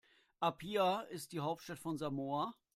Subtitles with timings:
[0.41, 2.55] Apia ist die Hauptstadt von Samoa.